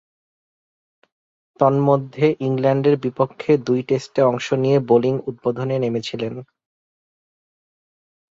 তন্মধ্যে, 1.59 2.25
ইংল্যান্ডের 2.39 2.95
বিপক্ষে 2.97 3.51
দুই 3.67 3.79
টেস্টে 3.83 4.21
অংশ 4.21 4.47
নিয়ে 4.53 4.77
বোলিং 4.89 5.15
উদ্বোধনে 5.27 5.75
নেমেছিলেন। 5.79 6.33